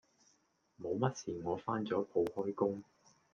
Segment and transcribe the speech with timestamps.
[0.81, 2.81] 冇乜事我返咗鋪開工